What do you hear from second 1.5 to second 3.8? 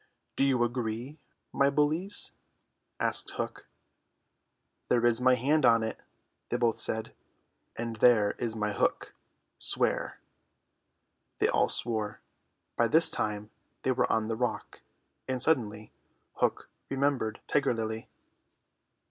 my bullies?" asked Hook.